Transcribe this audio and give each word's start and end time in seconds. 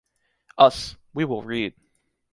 Us, 0.57 0.95
we 1.13 1.25
will 1.25 1.43
read. 1.43 1.75